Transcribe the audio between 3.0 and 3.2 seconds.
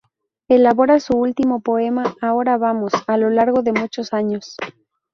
a